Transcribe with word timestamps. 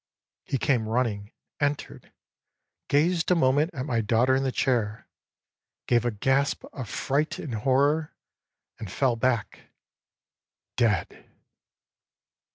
âHe 0.47 0.59
came 0.59 0.89
running, 0.89 1.29
entered, 1.59 2.11
gazed 2.87 3.29
a 3.29 3.35
moment 3.35 3.69
at 3.75 3.85
my 3.85 4.01
daughter 4.01 4.33
in 4.35 4.41
the 4.41 4.51
chair 4.51 5.07
gave 5.85 6.05
a 6.05 6.09
gasp 6.09 6.63
of 6.73 6.89
fright 6.89 7.37
and 7.37 7.53
horror 7.53 8.11
and 8.79 8.91
fell 8.91 9.15
back 9.15 9.69
dead. 10.75 11.29